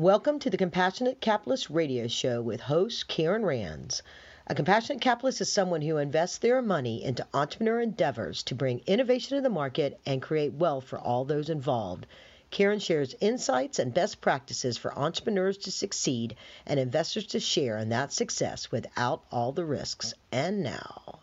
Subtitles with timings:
[0.00, 4.02] Welcome to the Compassionate Capitalist Radio Show with host Karen Rands.
[4.46, 9.36] A compassionate capitalist is someone who invests their money into entrepreneur endeavors to bring innovation
[9.36, 12.06] to the market and create wealth for all those involved.
[12.50, 17.90] Karen shares insights and best practices for entrepreneurs to succeed and investors to share in
[17.90, 20.14] that success without all the risks.
[20.32, 21.20] And now.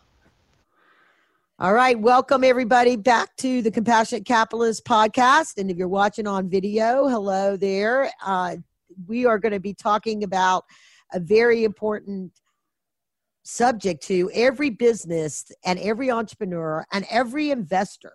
[1.58, 5.58] All right, welcome everybody back to the Compassionate Capitalist podcast.
[5.58, 8.12] And if you're watching on video, hello there.
[8.24, 8.58] Uh,
[9.06, 10.64] we are going to be talking about
[11.12, 12.32] a very important
[13.44, 18.12] subject to every business and every entrepreneur and every investor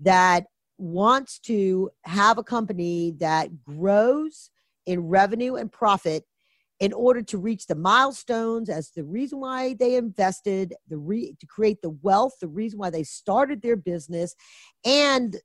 [0.00, 0.44] that
[0.78, 4.50] wants to have a company that grows
[4.86, 6.24] in revenue and profit
[6.78, 11.46] in order to reach the milestones as the reason why they invested the re, to
[11.46, 14.34] create the wealth the reason why they started their business
[14.84, 15.36] and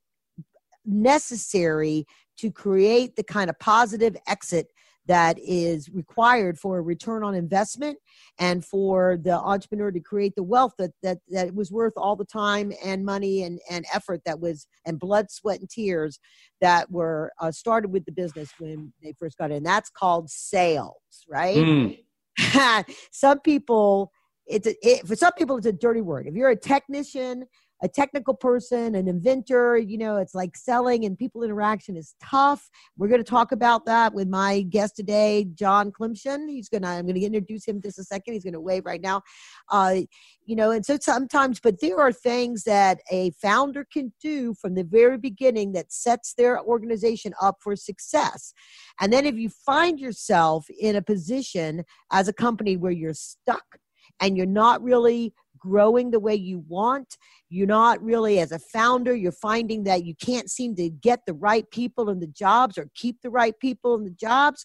[0.86, 2.06] necessary
[2.38, 4.68] to create the kind of positive exit
[5.08, 7.98] that is required for a return on investment
[8.40, 12.26] and for the entrepreneur to create the wealth that that that was worth all the
[12.26, 16.20] time and money and and effort that was and blood sweat and tears
[16.62, 19.64] that were uh, started with the business when they first got in.
[19.64, 20.96] That's called sales
[21.30, 21.58] right?
[21.58, 21.98] Mm.
[23.12, 24.12] some people
[24.48, 26.28] it's a, it, for some people it's a dirty word.
[26.28, 27.46] If you're a technician
[27.86, 29.78] a technical person, an inventor.
[29.78, 32.68] You know, it's like selling and people interaction is tough.
[32.98, 36.50] We're going to talk about that with my guest today, John Klymshyn.
[36.50, 38.34] He's going to, I'm going to introduce him just a second.
[38.34, 39.22] He's going to wave right now.
[39.70, 39.98] Uh,
[40.46, 44.74] you know, and so sometimes, but there are things that a founder can do from
[44.74, 48.52] the very beginning that sets their organization up for success.
[49.00, 53.78] And then if you find yourself in a position as a company where you're stuck
[54.20, 55.34] and you're not really
[55.66, 57.18] growing the way you want.
[57.50, 61.34] You're not really, as a founder, you're finding that you can't seem to get the
[61.34, 64.64] right people in the jobs or keep the right people in the jobs.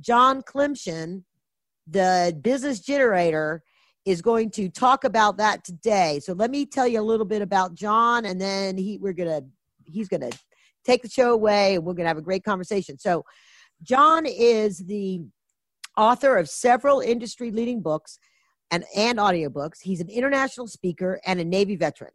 [0.00, 1.22] John Klymshyn,
[1.86, 3.62] the business generator,
[4.06, 6.18] is going to talk about that today.
[6.20, 9.42] So let me tell you a little bit about John, and then he we're gonna
[9.84, 10.30] he's gonna
[10.84, 12.98] take the show away, and we're gonna have a great conversation.
[12.98, 13.24] So
[13.82, 15.20] John is the
[15.96, 18.18] author of several industry leading books
[18.70, 19.80] and, and audiobooks.
[19.82, 22.12] He's an international speaker and a Navy veteran.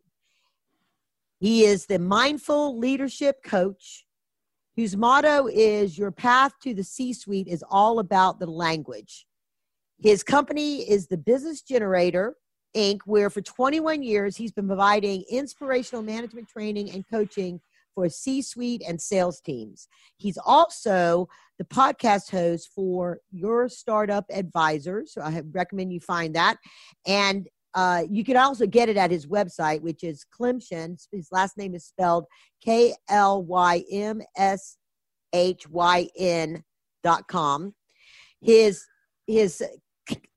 [1.40, 4.06] He is the mindful leadership coach
[4.76, 9.26] whose motto is Your path to the C suite is all about the language.
[10.00, 12.36] His company is the Business Generator,
[12.76, 17.62] Inc., where for 21 years he's been providing inspirational management training and coaching
[17.94, 19.88] for C suite and sales teams.
[20.18, 21.28] He's also
[21.58, 25.14] the podcast host for Your Startup Advisors.
[25.14, 26.58] So I recommend you find that.
[27.06, 31.00] And uh, you can also get it at his website, which is Klymshyn.
[31.12, 32.26] His last name is spelled
[32.64, 34.78] K L Y M S
[35.34, 36.64] H Y N
[37.04, 37.74] dot com.
[38.42, 38.86] His
[39.26, 39.64] his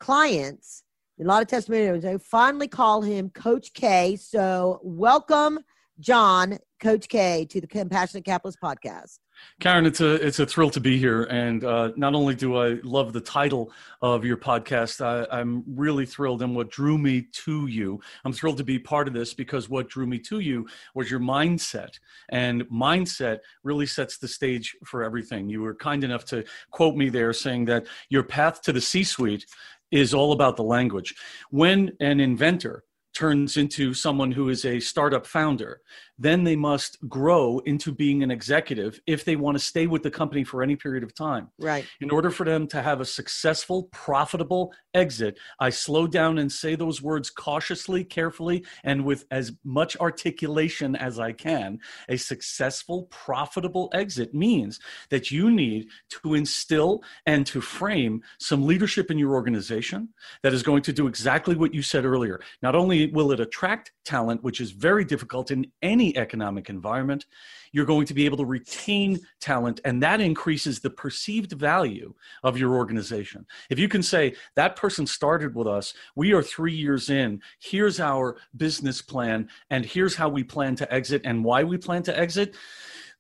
[0.01, 0.85] clients,
[1.21, 4.17] a lot of testimonials, they finally call him Coach K.
[4.17, 5.59] So welcome,
[6.01, 9.19] John, Coach K, to the Compassionate Capitalist podcast.
[9.61, 12.79] Karen, it's a it's a thrill to be here, and uh, not only do I
[12.83, 13.73] love the title
[14.03, 16.43] of your podcast, I, am really thrilled.
[16.43, 19.89] And what drew me to you, I'm thrilled to be part of this because what
[19.89, 21.99] drew me to you was your mindset,
[22.31, 25.49] and mindset really sets the stage for everything.
[25.49, 29.47] You were kind enough to quote me there, saying that your path to the C-suite
[29.91, 31.15] is all about the language.
[31.51, 32.85] When an inventor
[33.17, 35.81] turns into someone who is a startup founder
[36.19, 40.11] then they must grow into being an executive if they want to stay with the
[40.11, 41.49] company for any period of time.
[41.59, 41.87] Right.
[42.01, 46.75] In order for them to have a successful, profitable exit, I slow down and say
[46.75, 51.81] those words cautiously, carefully, and with as much articulation as I can.
[52.09, 55.89] A successful, profitable exit means that you need
[56.23, 60.09] to instill and to frame some leadership in your organization
[60.43, 62.41] that is going to do exactly what you said earlier.
[62.63, 67.27] Not only will it attract talent, which is very difficult in any any economic environment,
[67.73, 72.59] you're going to be able to retain talent, and that increases the perceived value of
[72.59, 73.45] your organization.
[73.71, 78.01] If you can say, that person started with us, we are three years in, here's
[78.01, 82.19] our business plan, and here's how we plan to exit and why we plan to
[82.19, 82.57] exit,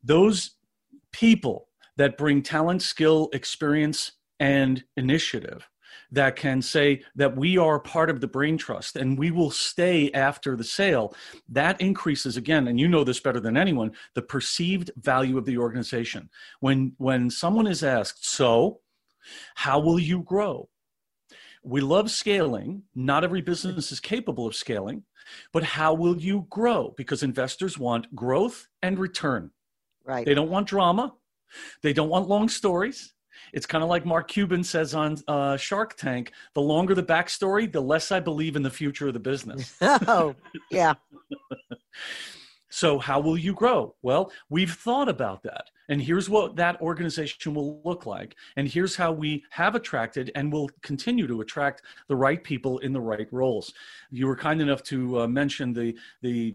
[0.02, 0.52] those
[1.12, 5.66] people that bring talent, skill, experience, and initiative
[6.12, 10.10] that can say that we are part of the brain trust and we will stay
[10.12, 11.14] after the sale,
[11.48, 15.58] that increases again, and you know this better than anyone, the perceived value of the
[15.58, 16.28] organization.
[16.60, 18.80] When when someone is asked, so
[19.54, 20.68] how will you grow?
[21.62, 22.84] We love scaling.
[22.94, 25.02] Not every business is capable of scaling,
[25.52, 26.94] but how will you grow?
[26.96, 29.50] Because investors want growth and return.
[30.04, 30.24] Right.
[30.24, 31.14] They don't want drama.
[31.82, 33.14] They don't want long stories
[33.52, 37.70] It's kind of like Mark Cuban says on uh, Shark Tank the longer the backstory,
[37.70, 39.76] the less I believe in the future of the business.
[39.82, 40.34] oh,
[40.70, 40.94] yeah.
[42.68, 43.94] So, how will you grow?
[44.02, 45.70] Well, we've thought about that.
[45.88, 48.36] And here's what that organization will look like.
[48.56, 52.92] And here's how we have attracted and will continue to attract the right people in
[52.92, 53.72] the right roles.
[54.10, 56.54] You were kind enough to uh, mention the, the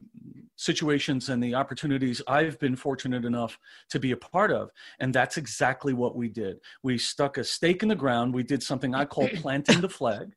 [0.56, 3.58] situations and the opportunities I've been fortunate enough
[3.90, 4.72] to be a part of.
[5.00, 6.60] And that's exactly what we did.
[6.84, 8.34] We stuck a stake in the ground.
[8.34, 10.34] We did something I call planting the flag.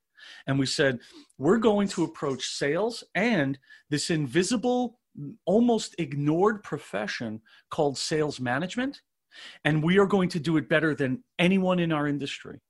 [0.47, 1.01] And we said,
[1.39, 3.59] we're going to approach sales and
[3.91, 4.99] this invisible
[5.45, 7.41] almost ignored profession
[7.71, 9.01] called sales management.
[9.65, 12.61] And we are going to do it better than anyone in our industry.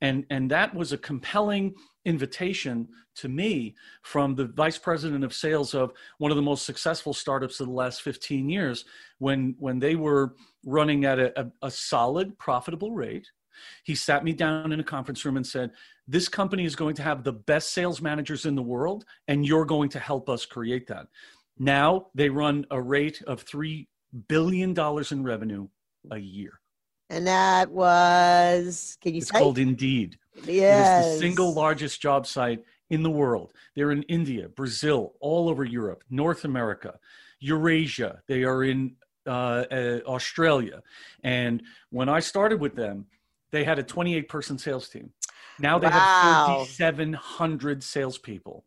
[0.00, 5.74] And and that was a compelling invitation to me from the vice president of sales
[5.74, 8.84] of one of the most successful startups of the last 15 years
[9.18, 10.34] when when they were
[10.64, 13.28] running at a, a, a solid profitable rate.
[13.84, 15.70] He sat me down in a conference room and said
[16.06, 19.64] this company is going to have the best sales managers in the world and you're
[19.64, 21.06] going to help us create that
[21.58, 23.86] now they run a rate of $3
[24.28, 24.74] billion
[25.10, 25.68] in revenue
[26.10, 26.60] a year.
[27.08, 29.38] And that was, can you it's say?
[29.38, 30.18] called Indeed.
[30.44, 31.06] Yes.
[31.06, 33.52] It is the single largest job site in the world.
[33.74, 36.98] They're in India, Brazil, all over Europe, North America,
[37.40, 38.22] Eurasia.
[38.26, 40.82] They are in uh, uh, Australia.
[41.22, 43.06] And when I started with them,
[43.52, 45.10] they had a 28 person sales team.
[45.58, 46.58] Now they wow.
[46.58, 48.64] have 3,700 salespeople.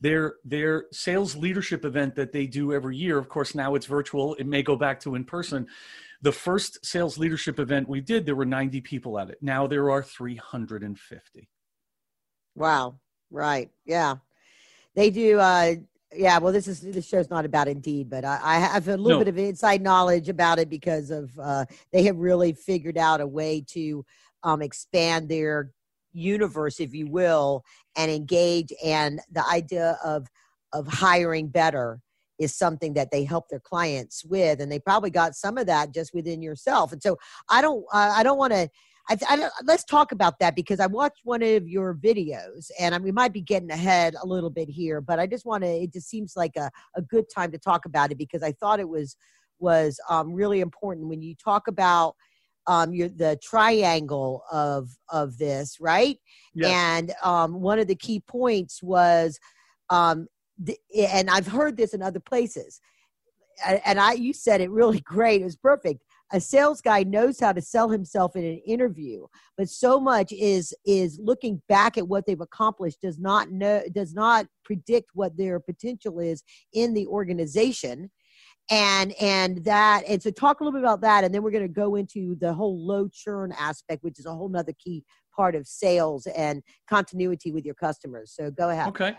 [0.00, 4.34] Their their sales leadership event that they do every year, of course, now it's virtual.
[4.34, 5.66] It may go back to in person.
[6.22, 9.38] The first sales leadership event we did, there were 90 people at it.
[9.40, 11.48] Now there are 350.
[12.54, 12.96] Wow.
[13.30, 13.70] Right.
[13.86, 14.16] Yeah.
[14.94, 15.74] They do uh
[16.12, 19.20] yeah, well, this is this show's not about Indeed, but I, I have a little
[19.20, 19.24] no.
[19.24, 23.26] bit of inside knowledge about it because of uh, they have really figured out a
[23.26, 24.04] way to
[24.42, 25.70] um, expand their
[26.12, 27.64] universe, if you will,
[27.96, 28.72] and engage.
[28.84, 30.26] And the idea of
[30.72, 32.00] of hiring better
[32.38, 35.92] is something that they help their clients with, and they probably got some of that
[35.92, 36.92] just within yourself.
[36.92, 37.18] And so
[37.48, 38.68] I don't uh, I don't want to.
[39.08, 42.98] I, I, let's talk about that because I watched one of your videos, and I,
[42.98, 45.68] we might be getting ahead a little bit here, but I just want to.
[45.68, 48.80] It just seems like a, a good time to talk about it because I thought
[48.80, 49.16] it was
[49.58, 52.16] was um, really important when you talk about
[52.66, 56.18] um, you're the triangle of of this, right?
[56.54, 56.70] Yes.
[56.70, 59.38] And um, one of the key points was,
[59.88, 60.26] um,
[60.58, 62.80] the, and I've heard this in other places,
[63.84, 65.40] and I you said it really great.
[65.40, 66.02] It was perfect.
[66.32, 70.72] A sales guy knows how to sell himself in an interview, but so much is
[70.86, 75.58] is looking back at what they've accomplished does not know does not predict what their
[75.58, 78.10] potential is in the organization
[78.70, 81.66] and and that and so talk a little bit about that and then we're going
[81.66, 85.04] to go into the whole low churn aspect which is a whole nother key
[85.40, 88.30] part of sales and continuity with your customers.
[88.36, 88.88] So go ahead.
[88.88, 89.14] Okay.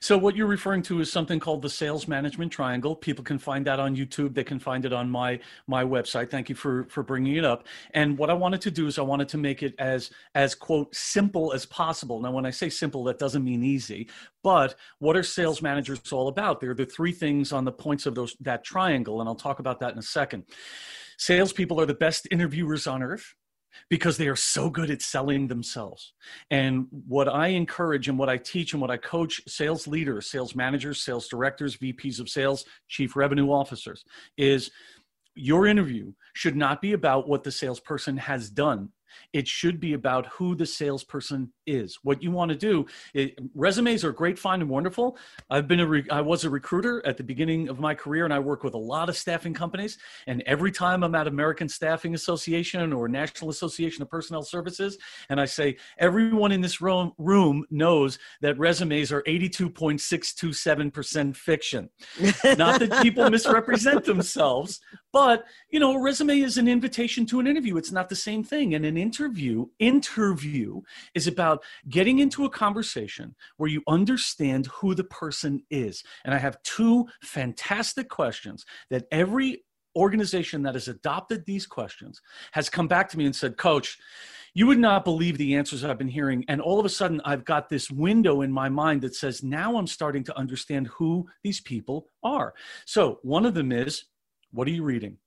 [0.00, 2.96] So what you're referring to is something called the sales management triangle.
[2.96, 4.32] People can find that on YouTube.
[4.32, 6.30] They can find it on my my website.
[6.30, 7.66] Thank you for for bringing it up.
[7.92, 10.96] And what I wanted to do is I wanted to make it as as quote
[10.96, 12.20] simple as possible.
[12.20, 14.08] Now when I say simple that doesn't mean easy,
[14.42, 16.58] but what are sales managers all about?
[16.58, 19.78] They're the three things on the points of those that triangle and I'll talk about
[19.80, 20.44] that in a second.
[21.18, 23.34] Salespeople are the best interviewers on earth
[23.88, 26.12] because they are so good at selling themselves.
[26.50, 30.54] And what I encourage and what I teach and what I coach sales leaders, sales
[30.54, 34.04] managers, sales directors, VPs of sales, chief revenue officers
[34.36, 34.70] is
[35.34, 38.88] your interview should not be about what the salesperson has done
[39.32, 41.98] it should be about who the salesperson is.
[42.02, 45.16] What you want to do, it, resumes are great, fine, and wonderful.
[45.50, 48.32] I've been a re, I was a recruiter at the beginning of my career, and
[48.32, 49.98] I work with a lot of staffing companies.
[50.26, 55.40] And every time I'm at American Staffing Association or National Association of Personnel Services, and
[55.40, 61.90] I say everyone in this room, room knows that resumes are 82.627% fiction.
[62.56, 64.80] Not that people misrepresent themselves,
[65.16, 67.78] but you know, a resume is an invitation to an interview.
[67.78, 68.74] It's not the same thing.
[68.74, 70.82] And an interview, interview
[71.14, 76.04] is about getting into a conversation where you understand who the person is.
[76.26, 79.64] And I have two fantastic questions that every
[79.96, 82.20] organization that has adopted these questions
[82.52, 83.96] has come back to me and said, Coach,
[84.52, 86.44] you would not believe the answers I've been hearing.
[86.48, 89.78] And all of a sudden, I've got this window in my mind that says, now
[89.78, 92.52] I'm starting to understand who these people are.
[92.84, 94.04] So, one of them is,
[94.52, 95.18] what are you reading?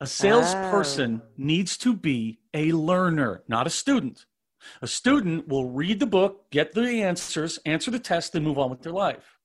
[0.00, 1.28] A salesperson oh.
[1.36, 4.26] needs to be a learner, not a student.
[4.82, 8.70] A student will read the book, get the answers, answer the test, and move on
[8.70, 9.38] with their life.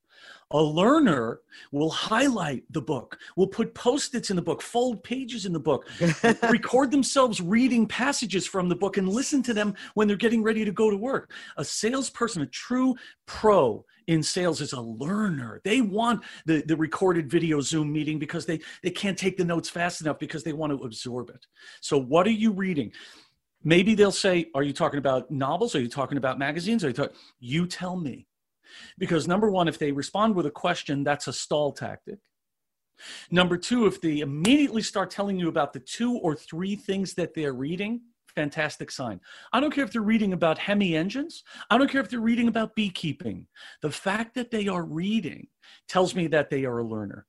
[0.51, 1.39] A learner
[1.71, 5.59] will highlight the book, will put post its in the book, fold pages in the
[5.59, 5.87] book,
[6.43, 10.63] record themselves reading passages from the book, and listen to them when they're getting ready
[10.63, 11.31] to go to work.
[11.57, 15.61] A salesperson, a true pro in sales, is a learner.
[15.63, 19.69] They want the, the recorded video Zoom meeting because they, they can't take the notes
[19.69, 21.45] fast enough because they want to absorb it.
[21.81, 22.91] So, what are you reading?
[23.63, 25.75] Maybe they'll say, Are you talking about novels?
[25.75, 26.83] Are you talking about magazines?
[26.83, 27.15] Are you talking?
[27.39, 28.27] You tell me.
[28.97, 32.19] Because number one, if they respond with a question, that's a stall tactic.
[33.31, 37.33] Number two, if they immediately start telling you about the two or three things that
[37.33, 38.01] they're reading,
[38.35, 39.19] fantastic sign.
[39.51, 41.43] I don't care if they're reading about Hemi engines.
[41.69, 43.47] I don't care if they're reading about beekeeping.
[43.81, 45.47] The fact that they are reading
[45.87, 47.25] tells me that they are a learner.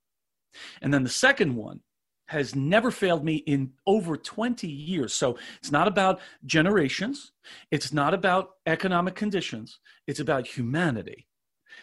[0.83, 1.81] And then the second one
[2.29, 5.13] has never failed me in over 20 years.
[5.13, 7.33] So it's not about generations,
[7.71, 11.27] it's not about economic conditions, it's about humanity.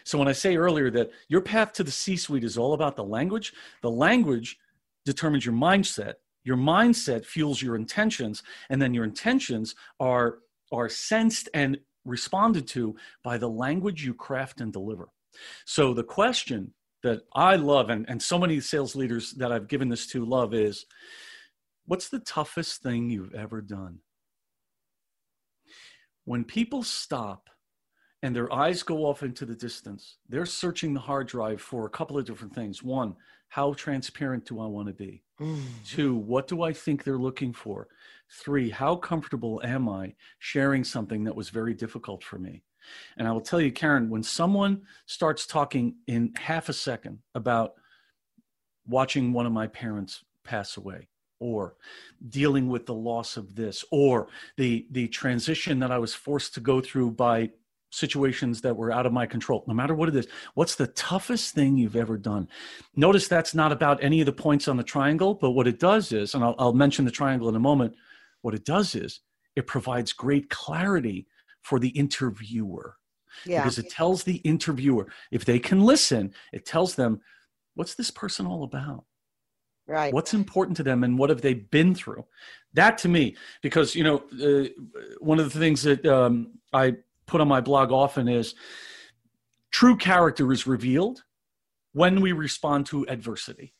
[0.04, 2.96] So when I say earlier that your path to the C suite is all about
[2.96, 3.52] the language,
[3.82, 4.58] the language
[5.04, 6.14] determines your mindset.
[6.44, 10.38] Your mindset fuels your intentions, and then your intentions are,
[10.72, 15.08] are sensed and responded to by the language you craft and deliver.
[15.64, 19.88] So the question that I love, and, and so many sales leaders that I've given
[19.88, 20.86] this to love is
[21.86, 23.98] what's the toughest thing you've ever done?
[26.24, 27.50] When people stop
[28.22, 31.90] and their eyes go off into the distance, they're searching the hard drive for a
[31.90, 32.82] couple of different things.
[32.82, 33.16] One,
[33.52, 35.22] how transparent do I want to be?
[35.38, 35.62] Mm.
[35.86, 37.86] Two, what do I think they're looking for?
[38.30, 42.62] Three, how comfortable am I sharing something that was very difficult for me?
[43.18, 47.74] And I will tell you, Karen, when someone starts talking in half a second about
[48.86, 51.74] watching one of my parents pass away, or
[52.30, 56.60] dealing with the loss of this, or the the transition that I was forced to
[56.60, 57.50] go through by
[57.92, 60.26] situations that were out of my control, no matter what it is.
[60.54, 62.48] What's the toughest thing you've ever done?
[62.96, 66.10] Notice that's not about any of the points on the triangle, but what it does
[66.10, 67.94] is, and I'll, I'll mention the triangle in a moment,
[68.40, 69.20] what it does is
[69.54, 71.28] it provides great clarity
[71.60, 72.96] for the interviewer.
[73.44, 73.62] Yeah.
[73.62, 77.20] Because it tells the interviewer, if they can listen, it tells them,
[77.74, 79.04] what's this person all about?
[79.86, 80.14] Right.
[80.14, 82.24] What's important to them and what have they been through?
[82.72, 84.68] That to me, because, you know, uh,
[85.20, 86.96] one of the things that um, I
[87.32, 88.54] put on my blog often is
[89.70, 91.24] true character is revealed
[91.94, 93.74] when we respond to adversity.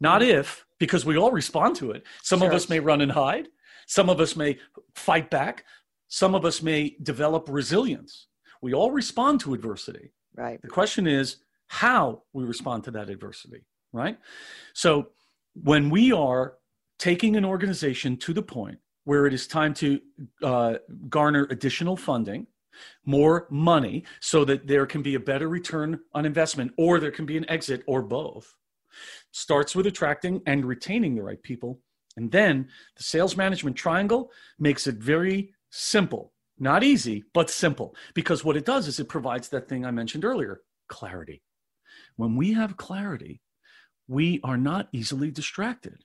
[0.00, 0.40] Not mm-hmm.
[0.40, 2.02] if, because we all respond to it.
[2.22, 2.48] Some sure.
[2.48, 3.46] of us may run and hide.
[3.86, 4.58] Some of us may
[4.94, 5.64] fight back.
[6.08, 8.26] Some of us may develop resilience.
[8.60, 10.12] We all respond to adversity.
[10.34, 10.60] Right.
[10.60, 11.36] The question is
[11.68, 14.18] how we respond to that adversity, right?
[14.74, 15.10] So
[15.54, 16.54] when we are
[16.98, 20.00] taking an organization to the point where it is time to
[20.42, 20.74] uh,
[21.08, 22.46] garner additional funding,
[23.04, 27.26] more money, so that there can be a better return on investment, or there can
[27.26, 28.54] be an exit, or both,
[29.32, 31.80] starts with attracting and retaining the right people.
[32.16, 37.94] And then the sales management triangle makes it very simple, not easy, but simple.
[38.14, 41.42] Because what it does is it provides that thing I mentioned earlier clarity.
[42.16, 43.40] When we have clarity,
[44.08, 46.04] we are not easily distracted.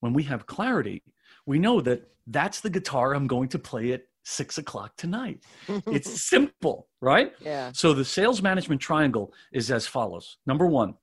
[0.00, 1.02] When we have clarity,
[1.44, 5.42] we know that that's the guitar I'm going to play at six o'clock tonight.
[5.86, 7.32] it's simple, right?
[7.40, 7.72] Yeah.
[7.72, 10.94] So the sales management triangle is as follows number one,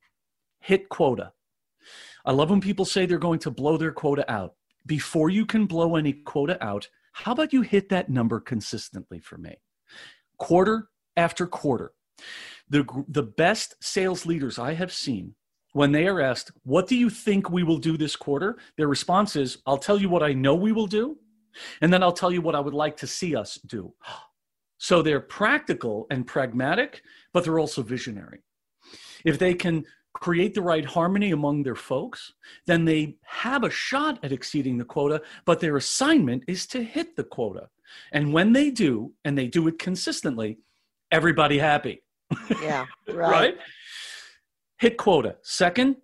[0.59, 1.31] hit quota.
[2.25, 4.53] I love when people say they're going to blow their quota out.
[4.85, 9.37] Before you can blow any quota out, how about you hit that number consistently for
[9.37, 9.55] me?
[10.37, 11.91] Quarter after quarter.
[12.69, 15.35] The, the best sales leaders I have seen,
[15.73, 18.57] when they are asked, What do you think we will do this quarter?
[18.77, 21.17] Their response is, I'll tell you what I know we will do,
[21.81, 23.93] and then I'll tell you what I would like to see us do.
[24.77, 27.01] So they're practical and pragmatic,
[27.33, 28.43] but they're also visionary.
[29.23, 32.33] If they can create the right harmony among their folks,
[32.65, 37.15] then they have a shot at exceeding the quota, but their assignment is to hit
[37.15, 37.69] the quota.
[38.11, 40.59] And when they do, and they do it consistently,
[41.11, 42.01] everybody happy.
[42.61, 43.17] Yeah, right.
[43.17, 43.57] right?
[44.79, 45.37] Hit quota.
[45.41, 45.97] Second,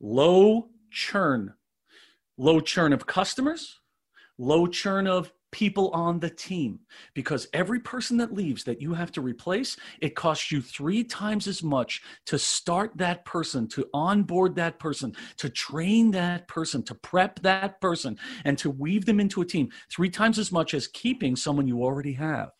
[0.00, 1.54] low churn.
[2.36, 3.79] Low churn of customers,
[4.40, 6.80] low churn of people on the team.
[7.14, 11.46] Because every person that leaves that you have to replace it costs you three times
[11.46, 16.94] as much to start that person to onboard that person to train that person to
[16.94, 19.68] prep that person and to weave them into a team.
[19.90, 22.50] Three times as much as keeping someone you already have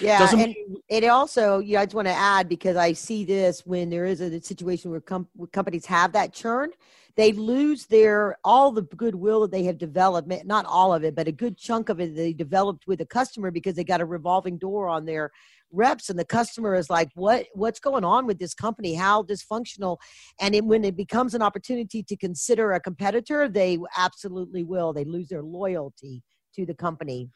[0.00, 3.24] Yeah, Doesn't and mean- it also, yeah, I just want to add because I see
[3.24, 6.70] this when there is a situation where, com- where companies have that churn,
[7.16, 11.28] they lose their all the goodwill that they have developed not all of it but
[11.28, 14.58] a good chunk of it they developed with the customer because they got a revolving
[14.58, 15.30] door on their
[15.70, 18.94] reps and the customer is like what what's going on with this company?
[18.94, 19.98] How dysfunctional?
[20.40, 24.92] And it, when it becomes an opportunity to consider a competitor they absolutely will.
[24.92, 26.22] They lose their loyalty
[26.56, 27.30] to the company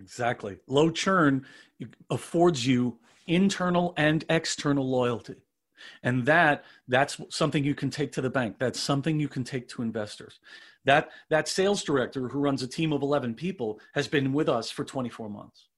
[0.00, 0.58] exactly.
[0.66, 1.46] Low churn
[2.10, 5.36] affords you internal and external loyalty.
[6.02, 8.56] And that that's something you can take to the bank.
[8.58, 10.40] That's something you can take to investors.
[10.84, 14.70] That that sales director who runs a team of 11 people has been with us
[14.70, 15.68] for 24 months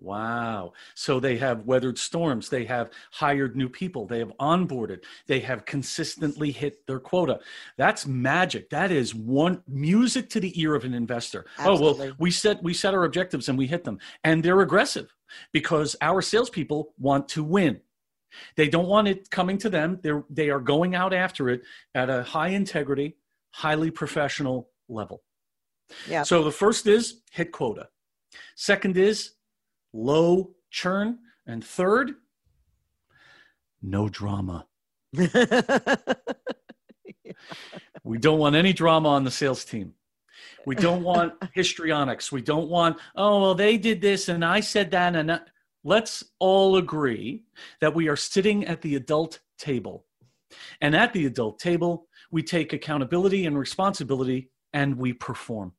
[0.00, 0.74] Wow.
[0.94, 2.48] So they have weathered storms.
[2.48, 4.06] They have hired new people.
[4.06, 5.02] They have onboarded.
[5.26, 7.40] They have consistently hit their quota.
[7.76, 8.70] That's magic.
[8.70, 11.46] That is one music to the ear of an investor.
[11.58, 12.06] Absolutely.
[12.06, 13.98] Oh, well, we set we set our objectives and we hit them.
[14.22, 15.12] And they're aggressive
[15.52, 17.80] because our salespeople want to win.
[18.56, 19.98] They don't want it coming to them.
[20.02, 21.62] They're they are going out after it
[21.94, 23.16] at a high integrity,
[23.50, 25.22] highly professional level.
[26.08, 26.22] Yeah.
[26.22, 27.88] So the first is hit quota.
[28.54, 29.32] Second is
[29.92, 31.18] low churn.
[31.46, 32.12] And third,
[33.80, 34.66] no drama.
[38.04, 39.94] we don't want any drama on the sales team.
[40.66, 42.30] We don't want histrionics.
[42.30, 45.16] We don't want, oh, well, they did this and I said that.
[45.16, 45.48] And that.
[45.84, 47.44] let's all agree
[47.80, 50.04] that we are sitting at the adult table.
[50.80, 55.72] And at the adult table, we take accountability and responsibility and we perform.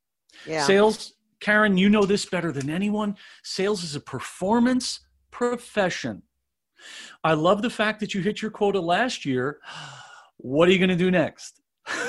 [0.47, 0.65] Yeah.
[0.65, 3.15] Sales Karen, you know this better than anyone.
[3.43, 4.99] Sales is a performance
[5.31, 6.23] profession.
[7.23, 9.59] I love the fact that you hit your quota last year.
[10.37, 11.61] What are you going to do next?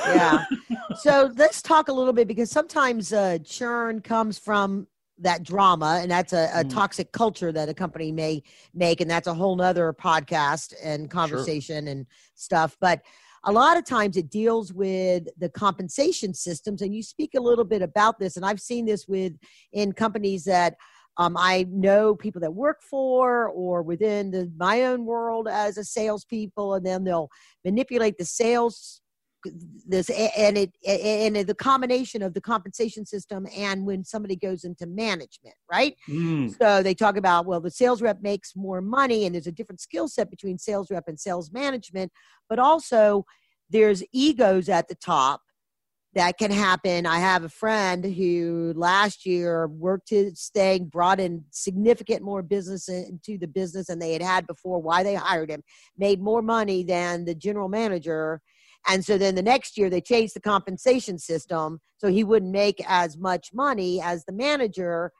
[0.06, 0.44] yeah.
[0.96, 4.88] So let's talk a little bit because sometimes uh, churn comes from
[5.20, 6.70] that drama and that's a, a mm.
[6.70, 8.42] toxic culture that a company may
[8.74, 11.92] make and that's a whole nother podcast and conversation sure.
[11.92, 13.02] and stuff but
[13.44, 17.64] a lot of times it deals with the compensation systems and you speak a little
[17.64, 19.32] bit about this and i've seen this with
[19.72, 20.74] in companies that
[21.16, 25.84] um, I know people that work for or within the, my own world as a
[25.84, 27.28] salespeople, and then they'll
[27.62, 29.02] manipulate the sales
[29.86, 34.86] this and it and the combination of the compensation system and when somebody goes into
[34.86, 36.54] management right mm.
[36.60, 39.80] so they talk about well the sales rep makes more money and there's a different
[39.80, 42.12] skill set between sales rep and sales management
[42.50, 43.24] but also
[43.70, 45.40] there's egos at the top
[46.14, 47.06] that can happen.
[47.06, 52.88] I have a friend who last year worked his thing, brought in significant more business
[52.88, 54.82] into the business than they had had before.
[54.82, 55.62] Why they hired him,
[55.96, 58.40] made more money than the general manager,
[58.88, 62.82] and so then the next year they changed the compensation system so he wouldn't make
[62.88, 65.12] as much money as the manager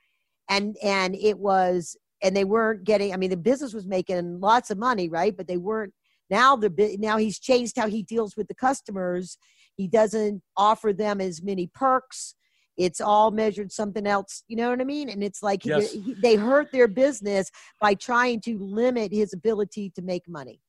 [0.49, 4.71] and and it was and they weren't getting i mean the business was making lots
[4.71, 5.93] of money right but they weren't
[6.31, 9.37] now the now he's changed how he deals with the customers
[9.77, 12.35] he doesn't offer them as many perks
[12.77, 15.93] it's all measured something else you know what i mean and it's like yes.
[15.93, 20.61] he, they hurt their business by trying to limit his ability to make money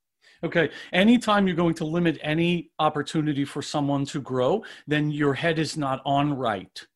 [0.43, 0.69] Okay.
[0.91, 5.77] Anytime you're going to limit any opportunity for someone to grow, then your head is
[5.77, 6.87] not on right.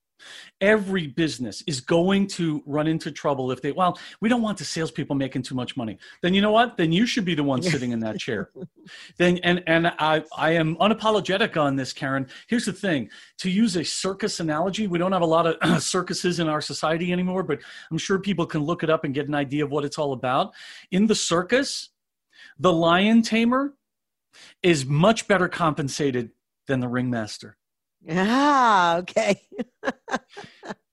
[0.62, 4.64] Every business is going to run into trouble if they, well, we don't want the
[4.64, 5.98] salespeople making too much money.
[6.22, 6.78] Then you know what?
[6.78, 8.50] Then you should be the one sitting in that chair.
[9.18, 12.28] then and and I I am unapologetic on this, Karen.
[12.48, 16.40] Here's the thing: to use a circus analogy, we don't have a lot of circuses
[16.40, 17.60] in our society anymore, but
[17.92, 20.14] I'm sure people can look it up and get an idea of what it's all
[20.14, 20.54] about.
[20.92, 21.90] In the circus,
[22.58, 23.74] the lion tamer
[24.64, 26.32] is much better compensated
[26.68, 27.58] than the ringmaster.
[28.10, 29.42] Ah, okay.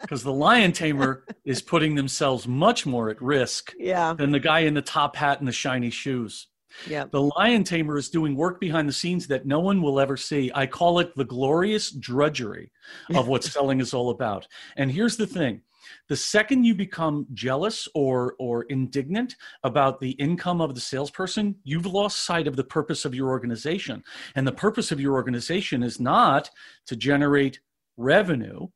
[0.00, 4.12] Because the lion tamer is putting themselves much more at risk yeah.
[4.12, 6.48] than the guy in the top hat and the shiny shoes.
[6.88, 7.04] Yeah.
[7.10, 10.50] The lion tamer is doing work behind the scenes that no one will ever see.
[10.54, 12.72] I call it the glorious drudgery
[13.14, 14.48] of what selling is all about.
[14.76, 15.62] And here's the thing
[16.08, 21.86] the second you become jealous or or indignant about the income of the salesperson you've
[21.86, 24.02] lost sight of the purpose of your organization.
[24.34, 26.50] And the purpose of your organization is not
[26.86, 27.60] to generate
[27.96, 28.68] revenue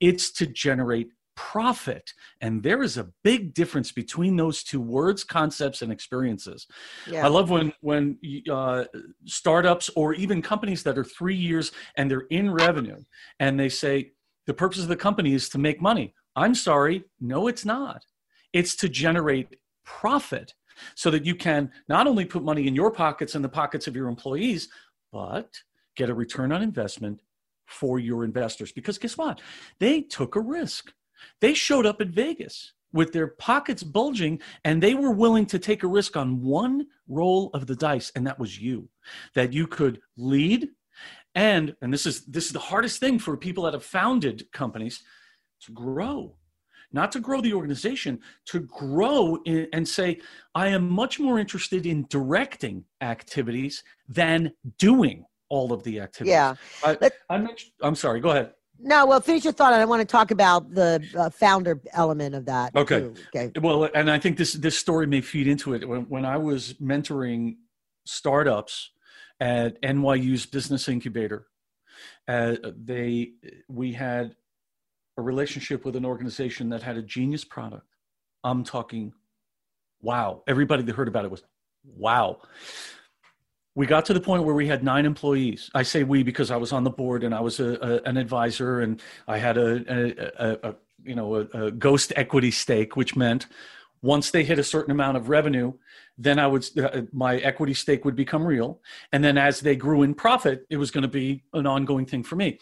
[0.00, 2.12] it's to generate profit.
[2.40, 6.66] And there is a big difference between those two words concepts and experiences.
[7.06, 7.24] Yeah.
[7.24, 8.18] i love when when
[8.50, 8.84] uh,
[9.24, 12.98] startups or even companies that are three years and they're in revenue
[13.38, 14.12] and they say
[14.46, 18.04] the purpose of the company is to make money I'm sorry, no, it's not.
[18.52, 20.54] It's to generate profit
[20.94, 23.96] so that you can not only put money in your pockets and the pockets of
[23.96, 24.68] your employees,
[25.12, 25.50] but
[25.96, 27.20] get a return on investment
[27.66, 28.72] for your investors.
[28.72, 29.40] Because guess what?
[29.78, 30.92] They took a risk.
[31.40, 35.82] They showed up at Vegas with their pockets bulging and they were willing to take
[35.82, 38.88] a risk on one roll of the dice and that was you
[39.34, 40.68] that you could lead
[41.34, 45.02] and and this is this is the hardest thing for people that have founded companies
[45.60, 46.36] to grow
[46.92, 50.18] not to grow the organization to grow in, and say
[50.54, 56.54] i am much more interested in directing activities than doing all of the activities Yeah.
[56.84, 57.48] I, Let- I'm,
[57.82, 59.72] I'm sorry go ahead No, well, finish your thought.
[59.74, 62.74] and I want to talk about the uh, founder element of that.
[62.74, 63.00] Okay.
[63.00, 63.14] too.
[63.36, 63.52] Okay.
[63.60, 65.86] Well, and I think this this story may feed into it.
[65.86, 67.56] When, when I was mentoring
[68.06, 68.90] startups
[69.38, 71.46] at NYU's Business Incubator,
[72.26, 72.56] uh,
[72.92, 73.32] they
[73.68, 74.34] we had
[75.20, 77.86] a relationship with an organization that had a genius product.
[78.42, 79.12] I'm talking,
[80.00, 80.42] wow!
[80.48, 81.42] Everybody that heard about it was,
[81.84, 82.40] wow.
[83.76, 85.70] We got to the point where we had nine employees.
[85.74, 88.16] I say we because I was on the board and I was a, a, an
[88.16, 93.46] advisor and I had a, a, you know a, a ghost equity stake, which meant
[94.02, 95.72] once they hit a certain amount of revenue,
[96.18, 98.80] then I would uh, my equity stake would become real,
[99.12, 102.24] and then as they grew in profit, it was going to be an ongoing thing
[102.24, 102.58] for me.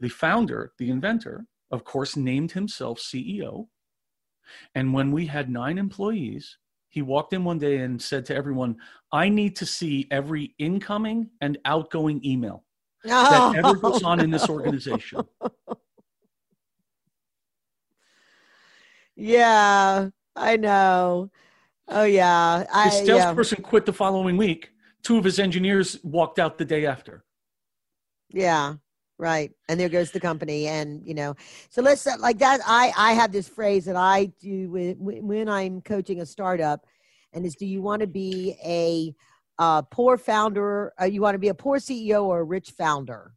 [0.00, 3.68] The founder, the inventor, of course, named himself CEO,
[4.74, 8.76] and when we had nine employees, he walked in one day and said to everyone,
[9.12, 12.64] "I need to see every incoming and outgoing email."
[13.04, 13.52] that oh.
[13.56, 15.20] ever goes on in this organization.
[19.14, 21.30] Yeah, I know.
[21.88, 23.18] Oh yeah, I His yeah.
[23.18, 24.70] salesperson quit the following week.
[25.02, 27.24] Two of his engineers walked out the day after.
[28.28, 28.74] Yeah,
[29.18, 29.50] right.
[29.68, 31.34] And there goes the company, and you know,
[31.70, 32.60] so let's uh, like that.
[32.66, 36.86] I I have this phrase that I do when when I'm coaching a startup,
[37.32, 39.14] and is do you want to be a
[39.62, 40.92] uh, poor founder?
[41.00, 43.32] Uh, you want to be a poor CEO or a rich founder?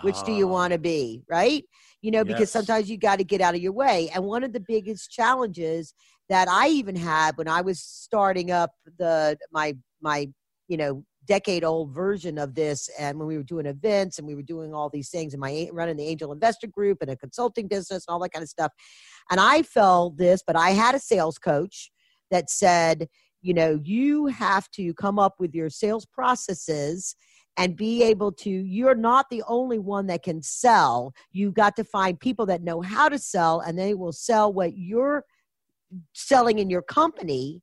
[0.00, 1.22] Which do you Ah, want to be?
[1.28, 1.64] Right?
[2.02, 2.52] You know, because Yes.
[2.52, 4.10] sometimes you got to get out of your way.
[4.14, 5.94] And one of the biggest challenges
[6.28, 10.28] that I even had when I was starting up the my my
[10.68, 14.34] you know decade old version of this and when we were doing events and we
[14.34, 17.66] were doing all these things and my running the angel investor group and a consulting
[17.66, 18.72] business and all that kind of stuff.
[19.30, 21.90] And i felt this but i had a sales coach
[22.30, 23.08] that said
[23.42, 27.16] you know you have to come up with your sales processes
[27.56, 31.12] and be able to you're not the only one that can sell.
[31.32, 34.76] You got to find people that know how to sell and they will sell what
[34.76, 35.24] you're
[36.12, 37.62] selling in your company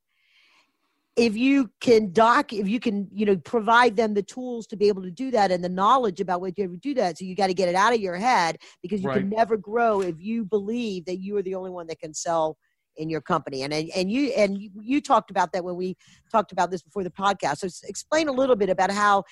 [1.16, 4.88] if you can doc if you can you know provide them the tools to be
[4.88, 7.36] able to do that and the knowledge about what you ever do that so you
[7.36, 10.44] got to get it out of your head because you can never grow if you
[10.44, 12.56] believe that you are the only one that can sell
[12.96, 13.62] in your company.
[13.62, 15.96] And and, you and you, you talked about that when we
[16.30, 17.58] talked about this before the podcast.
[17.58, 19.24] So explain a little bit about how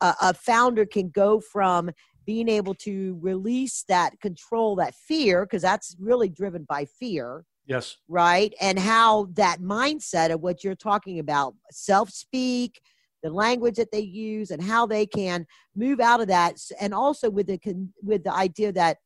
[0.00, 1.90] a, a founder can go from
[2.24, 7.96] being able to release that control that fear because that's really driven by fear Yes.
[8.08, 8.54] right?
[8.60, 12.80] And how that mindset of what you're talking about, self speak,
[13.22, 17.28] the language that they use, and how they can move out of that, and also
[17.28, 17.58] with the
[18.02, 18.98] with the idea that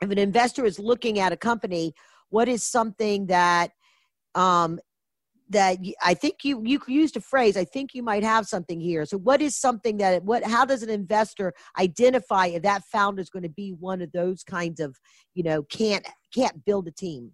[0.00, 1.92] if an investor is looking at a company,
[2.30, 3.70] what is something that
[4.34, 4.78] um,
[5.50, 7.56] that I think you you used a phrase.
[7.56, 9.04] I think you might have something here.
[9.04, 10.42] So, what is something that what?
[10.42, 14.42] How does an investor identify if that founder is going to be one of those
[14.42, 14.96] kinds of
[15.34, 17.32] you know can't can't build a team?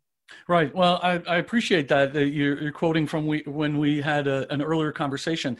[0.49, 0.75] Right.
[0.75, 2.13] Well, I, I appreciate that.
[2.13, 5.59] that you're, you're quoting from we, when we had a, an earlier conversation.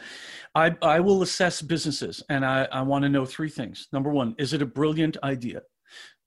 [0.55, 3.87] I, I will assess businesses and I, I want to know three things.
[3.93, 5.61] Number one, is it a brilliant idea?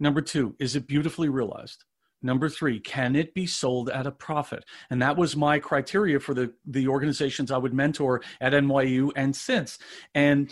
[0.00, 1.84] Number two, is it beautifully realized?
[2.22, 4.64] Number three, can it be sold at a profit?
[4.88, 9.36] And that was my criteria for the, the organizations I would mentor at NYU and
[9.36, 9.78] since.
[10.14, 10.50] And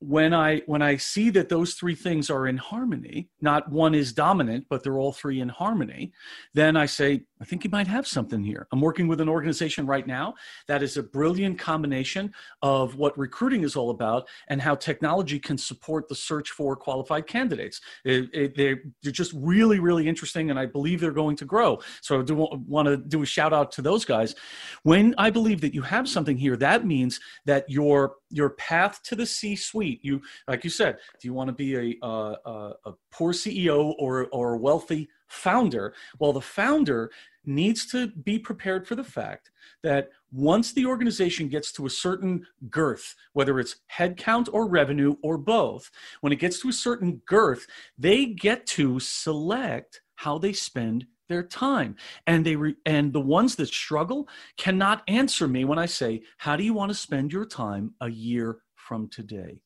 [0.00, 4.12] when I when I see that those three things are in harmony, not one is
[4.12, 6.12] dominant, but they're all three in harmony,
[6.54, 8.68] then I say, I think you might have something here.
[8.70, 10.34] I'm working with an organization right now
[10.68, 15.58] that is a brilliant combination of what recruiting is all about and how technology can
[15.58, 17.80] support the search for qualified candidates.
[18.04, 21.80] It, it, they're, they're just really, really interesting, and I believe they're going to grow.
[22.00, 24.36] So I do want to do a shout out to those guys.
[24.84, 29.14] When I believe that you have something here, that means that your your path to
[29.14, 32.92] the C-suite, you like you said, do you want to be a, uh, a, a
[33.10, 35.94] poor CEO or or a wealthy founder?
[36.18, 37.10] Well, the founder
[37.44, 39.50] needs to be prepared for the fact
[39.82, 45.38] that once the organization gets to a certain girth, whether it's headcount or revenue or
[45.38, 45.90] both,
[46.20, 47.66] when it gets to a certain girth,
[47.98, 53.56] they get to select how they spend their time and they re- and the ones
[53.56, 57.46] that struggle cannot answer me when i say how do you want to spend your
[57.46, 59.62] time a year from today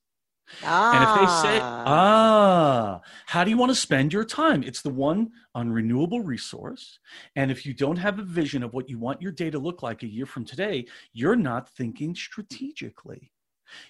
[0.65, 0.93] Ah.
[0.95, 4.63] And if they say, ah, how do you want to spend your time?
[4.63, 6.99] It's the one unrenewable resource.
[7.35, 9.83] And if you don't have a vision of what you want your day to look
[9.83, 13.33] like a year from today, you're not thinking strategically.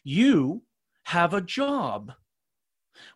[0.05, 0.63] You
[1.05, 2.13] have a job.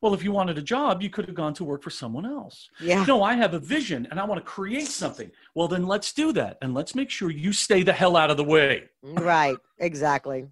[0.02, 2.68] Well, if you wanted a job, you could have gone to work for someone else.
[2.80, 3.02] yeah.
[3.04, 5.30] No, I have a vision and I want to create something.
[5.54, 6.58] Well, then let's do that.
[6.60, 8.90] And let's make sure you stay the hell out of the way.
[9.02, 9.56] Right.
[9.78, 10.48] Exactly.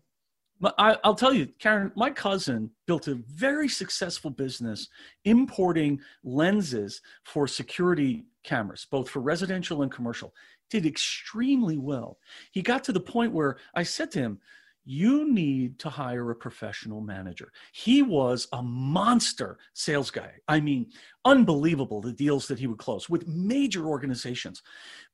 [0.63, 4.89] I, I'll tell you, Karen, my cousin built a very successful business
[5.25, 10.35] importing lenses for security cameras, both for residential and commercial.
[10.71, 12.19] Did extremely well.
[12.51, 14.41] He got to the point where I said to him,
[14.85, 17.53] You need to hire a professional manager.
[17.73, 20.33] He was a monster sales guy.
[20.49, 20.91] I mean,
[21.25, 24.63] unbelievable the deals that he would close with major organizations,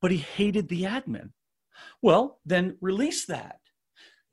[0.00, 1.30] but he hated the admin.
[2.02, 3.58] Well, then release that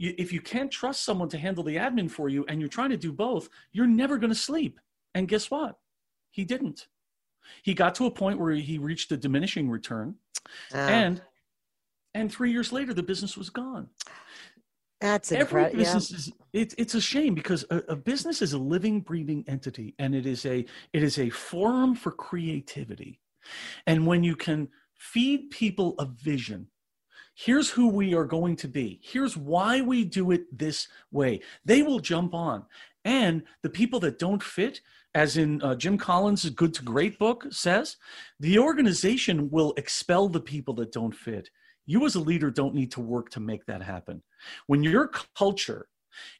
[0.02, 2.90] you, if you can't trust someone to handle the admin for you and you're trying
[2.90, 4.80] to do both, you're never going to sleep.
[5.14, 5.78] And guess what?
[6.32, 6.88] He didn't.
[7.64, 10.16] He got to a point where he reached a diminishing return,
[10.74, 11.22] Ah, and
[12.14, 13.90] and three years later, the business was gone.
[15.00, 15.80] that's Every incredible.
[15.80, 15.94] Yeah.
[15.94, 19.94] business is it, it's a shame because a, a business is a living, breathing entity,
[20.00, 23.20] and it is a it is a forum for creativity.
[23.86, 26.68] And when you can feed people a vision,
[27.44, 29.00] here's who we are going to be.
[29.04, 31.42] Here's why we do it this way.
[31.66, 32.66] They will jump on.
[33.04, 34.82] And the people that don't fit,
[35.16, 37.98] as in uh, Jim Collins' Good to Great book says,
[38.40, 41.50] the organization will expel the people that don't fit.
[41.88, 44.22] You, as a leader, don't need to work to make that happen.
[44.68, 45.88] When your culture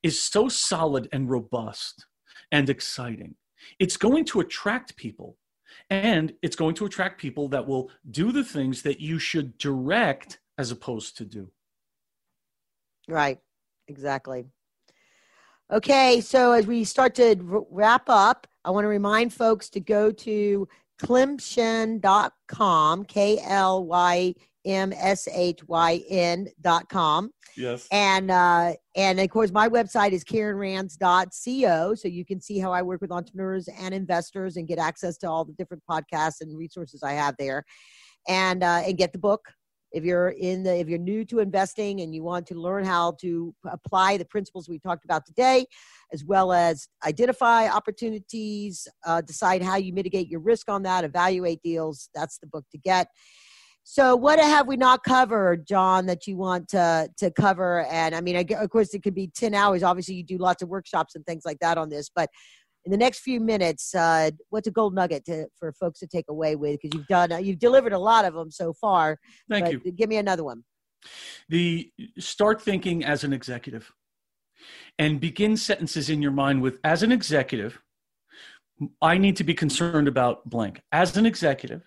[0.04, 2.06] is so solid and robust
[2.52, 3.36] and exciting,
[3.80, 5.38] it's going to attract people.
[5.90, 10.40] And it's going to attract people that will do the things that you should direct
[10.62, 11.50] as opposed to do.
[13.10, 13.40] Right.
[13.88, 14.46] Exactly.
[15.74, 16.22] Okay.
[16.22, 20.12] So as we start to r- wrap up, I want to remind folks to go
[20.12, 20.68] to
[21.02, 27.32] klymshyn.com, K L Y M S H Y N.com.
[27.58, 27.88] Yes.
[27.92, 32.84] And uh, and of course, my website is karenrands.co, so you can see how I
[32.84, 37.02] work with entrepreneurs and investors and get access to all the different podcasts and resources
[37.02, 37.64] I have there,
[38.28, 39.42] and uh, and get the book.
[39.92, 43.14] If you're in the if you're new to investing and you want to learn how
[43.22, 45.66] to apply the principles we talked about today,
[46.14, 51.62] as well as identify opportunities, uh, decide how you mitigate your risk on that, evaluate
[51.64, 53.08] deals, that's the book to get.
[53.84, 57.84] So, what have we not covered, John, that you want to to cover?
[57.86, 59.82] And I mean, I, of course, it could be ten hours.
[59.82, 62.10] Obviously, you do lots of workshops and things like that on this.
[62.14, 62.30] But
[62.86, 66.26] in the next few minutes, uh, what's a gold nugget to, for folks to take
[66.30, 66.80] away with?
[66.82, 69.20] Because you've done, uh, you've delivered a lot of them so far.
[69.50, 69.80] Thank you.
[69.92, 70.64] Give me another one.
[71.50, 73.92] The start thinking as an executive
[75.00, 77.82] and begin sentences in your mind with as an executive,
[79.02, 80.82] I need to be concerned about blank.
[80.92, 81.84] As an executive,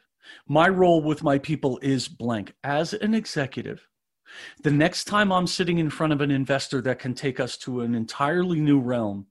[0.49, 2.55] my role with my people is blank.
[2.63, 3.87] As an executive,
[4.63, 7.81] the next time I'm sitting in front of an investor that can take us to
[7.81, 9.27] an entirely new realm,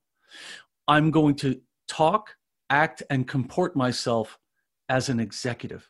[0.87, 2.35] I'm going to talk,
[2.69, 4.37] act, and comport myself
[4.89, 5.89] as an executive.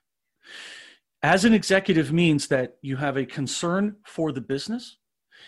[1.22, 4.98] As an executive means that you have a concern for the business,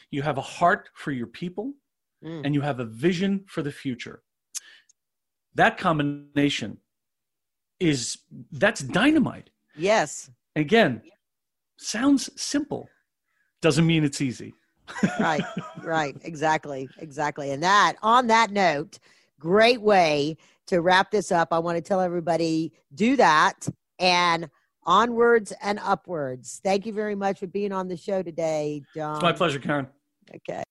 [0.10, 1.74] you have a heart for your people,
[2.24, 2.46] Mm.
[2.46, 4.24] and you have a vision for the future.
[5.54, 6.78] That combination
[7.80, 8.18] is
[8.54, 9.50] that's dynamite.
[9.76, 11.02] Yes, Again,
[11.78, 12.88] sounds simple,
[13.62, 14.54] doesn't mean it's easy.
[15.20, 15.44] right,
[15.84, 17.52] right, exactly, exactly.
[17.52, 18.98] And that, on that note,
[19.40, 21.50] great way to wrap this up.
[21.52, 23.68] I want to tell everybody do that
[24.00, 24.50] and
[24.84, 26.62] onwards and upwards.
[26.64, 29.16] Thank you very much for being on the show today, John.
[29.16, 29.88] It's my pleasure, Karen.
[30.36, 30.64] Okay.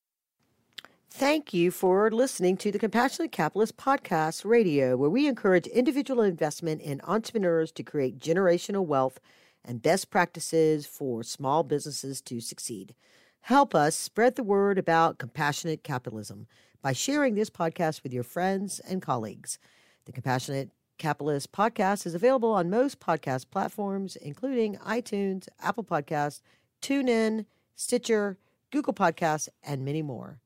[1.11, 6.83] Thank you for listening to the Compassionate Capitalist Podcast Radio, where we encourage individual investment
[6.83, 9.20] in entrepreneurs to create generational wealth
[9.64, 12.96] and best practices for small businesses to succeed.
[13.42, 16.48] Help us spread the word about compassionate capitalism
[16.85, 19.59] by sharing this podcast with your friends and colleagues.
[20.05, 20.68] The Compassionate
[20.99, 26.42] Capitalist Podcast is available on most podcast platforms, including iTunes, Apple Podcasts,
[26.83, 28.37] TuneIn, Stitcher,
[28.70, 30.40] Google Podcasts, and many more.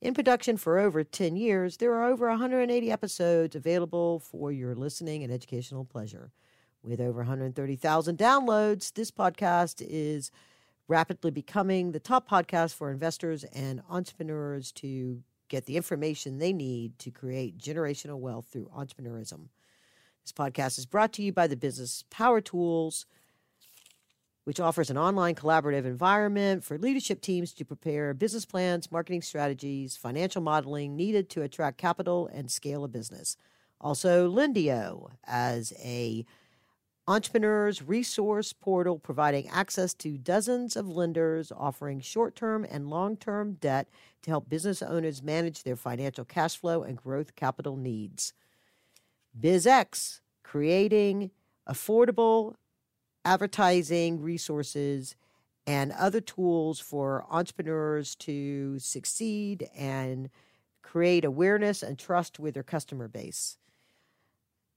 [0.00, 5.22] In production for over 10 years, there are over 180 episodes available for your listening
[5.22, 6.32] and educational pleasure.
[6.82, 10.32] With over 130,000 downloads, this podcast is
[10.88, 16.98] rapidly becoming the top podcast for investors and entrepreneurs to get the information they need
[17.00, 19.48] to create generational wealth through entrepreneurism.
[20.24, 23.04] This podcast is brought to you by the business Power Tools
[24.44, 29.96] which offers an online collaborative environment for leadership teams to prepare business plans, marketing strategies,
[29.96, 33.36] financial modeling needed to attract capital and scale a business.
[33.80, 36.24] Also, Lendio as a
[37.10, 43.88] entrepreneurs resource portal providing access to dozens of lenders offering short-term and long-term debt
[44.22, 48.32] to help business owners manage their financial cash flow and growth capital needs.
[49.38, 51.32] BizX creating
[51.68, 52.54] affordable
[53.24, 55.16] advertising resources
[55.66, 60.30] and other tools for entrepreneurs to succeed and
[60.80, 63.58] create awareness and trust with their customer base.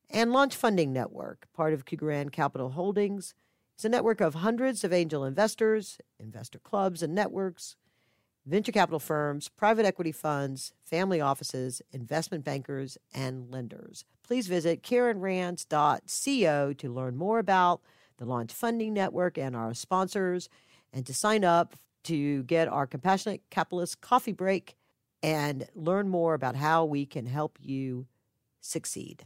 [0.10, 3.34] And Launch Funding Network, part of Kugarand Capital Holdings,
[3.78, 7.76] is a network of hundreds of angel investors, investor clubs and networks,
[8.46, 14.06] venture capital firms, private equity funds, family offices, investment bankers, and lenders.
[14.24, 17.82] Please visit KarenRands.co to learn more about
[18.18, 20.50] the Launch Funding Network and our sponsors,
[20.92, 24.76] and to sign up to get our Compassionate Capitalist coffee break
[25.24, 28.06] and learn more about how we can help you
[28.62, 29.26] succeed.